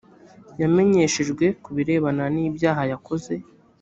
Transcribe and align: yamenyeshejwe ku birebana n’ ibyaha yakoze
yamenyeshejwe 0.61 1.45
ku 1.63 1.69
birebana 1.75 2.25
n’ 2.33 2.35
ibyaha 2.47 2.83
yakoze 2.91 3.33